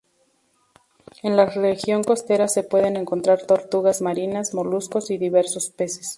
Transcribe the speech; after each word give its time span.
En 1.21 1.37
la 1.37 1.45
región 1.45 2.03
costera 2.03 2.47
se 2.47 2.63
pueden 2.63 2.95
encontrar 2.97 3.45
tortugas 3.45 4.01
marinas, 4.01 4.51
moluscos 4.55 5.11
y 5.11 5.19
diversos 5.19 5.69
peces. 5.69 6.09